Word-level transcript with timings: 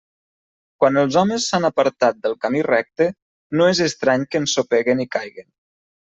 Quan 0.83 0.95
els 1.01 1.17
homes 1.19 1.43
s'han 1.49 1.67
apartat 1.67 2.17
del 2.23 2.37
camí 2.45 2.63
recte, 2.67 3.07
no 3.59 3.67
és 3.73 3.81
estrany 3.89 4.25
que 4.31 4.41
ensopeguen 4.43 5.05
i 5.05 5.11
caiguen. 5.17 5.47